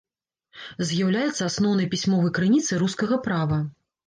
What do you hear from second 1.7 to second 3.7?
пісьмовай крыніцай рускага права.